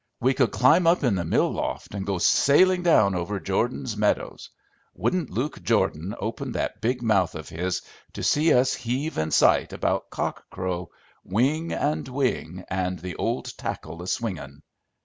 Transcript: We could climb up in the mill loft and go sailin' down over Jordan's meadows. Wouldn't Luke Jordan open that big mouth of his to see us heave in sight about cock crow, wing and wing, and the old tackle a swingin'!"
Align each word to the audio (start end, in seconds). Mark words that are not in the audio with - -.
We 0.19 0.33
could 0.33 0.49
climb 0.49 0.87
up 0.87 1.03
in 1.03 1.13
the 1.13 1.23
mill 1.23 1.51
loft 1.53 1.93
and 1.93 2.07
go 2.07 2.17
sailin' 2.17 2.81
down 2.81 3.13
over 3.13 3.39
Jordan's 3.39 3.95
meadows. 3.95 4.49
Wouldn't 4.95 5.29
Luke 5.29 5.61
Jordan 5.61 6.15
open 6.19 6.53
that 6.53 6.81
big 6.81 7.03
mouth 7.03 7.35
of 7.35 7.49
his 7.49 7.83
to 8.13 8.23
see 8.23 8.51
us 8.51 8.73
heave 8.73 9.19
in 9.19 9.29
sight 9.29 9.73
about 9.73 10.09
cock 10.09 10.49
crow, 10.49 10.89
wing 11.23 11.71
and 11.71 12.07
wing, 12.07 12.65
and 12.67 12.97
the 12.97 13.15
old 13.17 13.55
tackle 13.59 14.01
a 14.01 14.07
swingin'!" 14.07 14.63